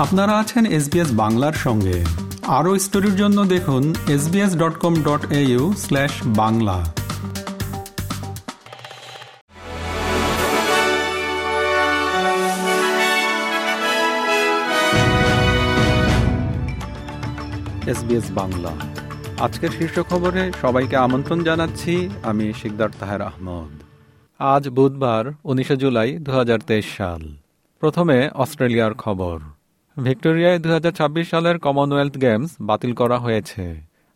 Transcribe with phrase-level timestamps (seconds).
[0.00, 2.04] আপনারা আছেন এসবিএস বাংলার সঙ্গে।
[2.46, 6.92] আরও স্টোরির জন্য দেখুন SBS dot com dot AU slash Bangla.
[17.86, 18.72] SBS Bangla.
[19.40, 23.82] আজকের শীর্ষ খবরে সবাইকে আমন্ত্রণ জানাচ্ছি, আমি শিকদার তাহের আহমদ।
[24.38, 27.34] আজ বুধবার, উনিশে জুলাই দু হাজার তেইশ সাল।
[27.80, 29.40] প্রথমে অস্ট্রেলিয়ার খবর।
[29.96, 33.64] ভিক্টোরিয়ায় দুই হাজার ছাব্বিশ সালের কমনওয়েলথ গেমস বাতিল করা হয়েছে।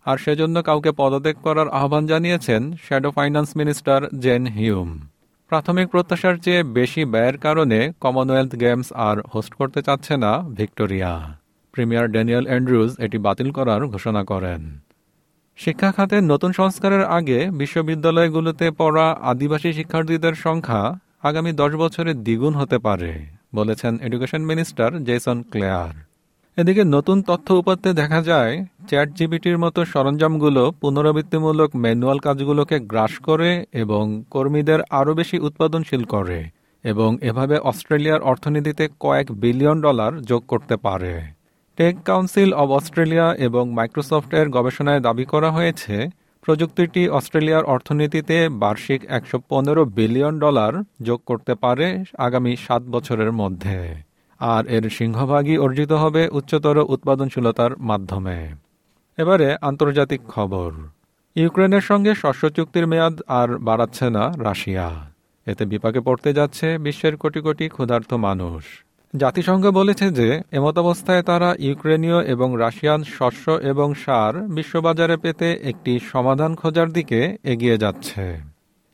[0.07, 4.91] আর সেজন্য কাউকে পদত্যাগ করার আহ্বান জানিয়েছেন shadow finance minister Jane Hume
[5.51, 11.13] প্রাথমিক প্রত্যাশার চেয়ে বেশি ব্যয়ের কারণে কমনওয়েলথ গেমস আর হোস্ট করতে চাচ্ছে না ভিক্টোরিয়া।
[11.75, 14.61] প্রিমিয়ার ড্যানিয়েল অ্যান্ড্রুজ এটি বাতিল করার ঘোষণা করেন।
[15.59, 20.83] শিক্ষা খাতে নতুন সংস্কারের আগে বিশ্ববিদ্যালয়গুলোতে পড়া আদিবাসী শিক্ষার্থীদের সংখ্যা
[21.29, 23.13] আগামী দশ বছরে দ্বিগুণ হতে পারে।
[23.55, 25.95] বলেছেন এডুকেশন মিনিস্টার জেসন ক্লেয়ার।
[26.57, 28.55] এদিকে নতুন তথ্য উপাত্তে দেখা যায়
[28.89, 36.39] চ্যাট জিবিটির মতো সরঞ্জামগুলো পুনরাবৃত্তিমূলক ম্যানুয়াল কাজগুলোকে গ্রাস করে এবং কর্মীদের আরও বেশি উৎপাদনশীল করে
[36.85, 41.15] এবং এভাবে অস্ট্রেলিয়ার অর্থনীতিতে কয়েক বিলিয়ন ডলার যোগ করতে পারে।
[41.79, 45.95] টেক কাউন্সিল অব অস্ট্রেলিয়া এবং মাইক্রোসফটের গবেষণায় দাবি করা হয়েছে
[46.45, 53.95] প্রযুক্তিটি অস্ট্রেলিয়ার অর্থনীতিতে বার্ষিক একশো পনেরো বিলিয়ন ডলার যোগ করতে পারে আগামী সাত বছরের মধ্যে।
[54.39, 58.55] আর এর সিংহভাগই অর্জিত হবে উচ্চতর উৎপাদনশীলতার মাধ্যমে।
[59.19, 60.73] এবারে আন্তর্জাতিক খবর।
[61.35, 65.11] ইউক্রেনের সঙ্গে শস্য চুক্তির মেয়াদ আর বাড়াচ্ছে না রাশিয়া।
[65.47, 68.65] এতে বিপাকে পড়তে যাচ্ছে বিশ্বের কোটি কোটি ক্ষুধার্ত মানুষ।
[69.17, 76.55] জাতিসংঘ বলেছে যে, এমতাবস্থায় তারা ইউক্রেনীয় এবং রাশিয়ান শস্য এবং সার বিশ্ববাজারে পেতে একটি সমাধান
[76.55, 78.41] খোঁজার দিকে এগিয়ে যাচ্ছে।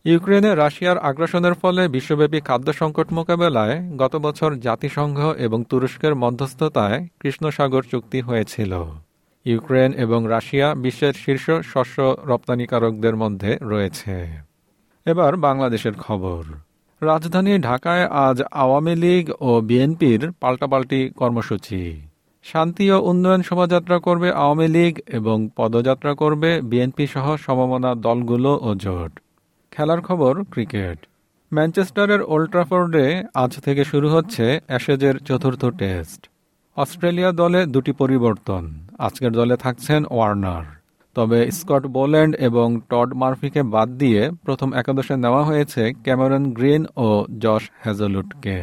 [0.04, 7.82] ইউক্রেনে রাশিয়ার আগ্রাসনের ফলে বিশ্বব্যাপী খাদ্য সংকট মোকাবেলায় গত বছর জাতিসংঘ এবং তুরস্কের মধ্যস্থতায় কৃষ্ণসাগর
[7.82, 8.84] চুক্তি হয়েছিল।
[9.44, 14.36] ইউক্রেন এবং রাশিয়া বিশ্বের শীর্ষ শস্য রপ্তানিকারকদের মধ্যে রয়েছে।
[15.06, 16.42] এবার বাংলাদেশের খবর।
[17.02, 22.00] রাজধানী ঢাকায় আজ আওয়ামী লীগ ও বিএনপির পাল্টাপাল্টি কর্মসূচি।
[22.42, 28.74] শান্তি ও উন্নয়ন শোভাযাত্রা করবে আওয়ামী লীগ এবং পদযাত্রা করবে বিএনপি সহ সমমনা দলগুলো ও
[28.74, 29.20] জোট।
[29.70, 30.98] খেলার খবর, ক্রিকেট।
[31.52, 36.28] ম্যানচেস্টারের ওল্ট্রাফোর্ডে আজ থেকে শুরু হচ্ছে অ্যাশেজের চতুর্থ টেস্ট।
[36.76, 40.79] অস্ট্রেলিয়া দলে দুটি পরিবর্তন। আজকের দলে থাকছেন ওয়ার্নার।
[41.14, 47.08] তবে স্কট বোল্যান্ড এবং টড মার্ফিকে বাদ দিয়ে প্রথম একাদশে নেওয়া হয়েছে ক্যামেরন গ্রিন ও
[47.38, 48.58] জশ হ্যাজলুটকে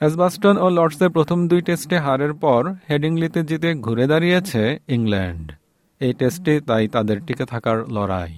[0.00, 5.46] এসবাস্টন ও লর্ডসে প্রথম দুই টেস্টে হারের পর হেডিংলিতে জিতে ঘুরে দাঁড়িয়েছে ইংল্যান্ড।
[6.00, 8.34] এই টেস্টে তাই তাদের টিকে থাকার লড়াই।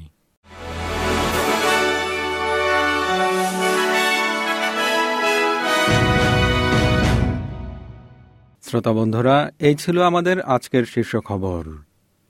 [8.62, 11.87] শ্রোতা বন্ধুরা, এই ছিল আমাদের আজকের শীর্ষ খবর।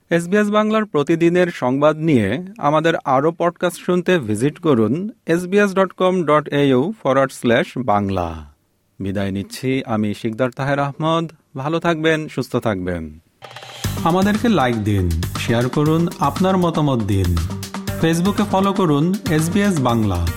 [0.09, 6.47] এসবিএস বাংলার প্রতিদিনের সংবাদ নিয়ে আমাদের আরও পডকাস্ট শুনতে ভিজিট করুন SBS dot com dot
[6.47, 8.53] AU forward slash Bangla.
[8.99, 13.19] বিদায় নিচ্ছি, আমি শিকদার তাহের আহমদ। ভালো থাকবেন, সুস্থ থাকবেন।
[14.03, 15.09] আমাদেরকে লাইক দিন
[15.39, 17.37] শেয়ার করুন, আপনার মতামত দিন।
[18.01, 20.27] ফেসবুকে ফলো করুন এসবিএস বাংলা।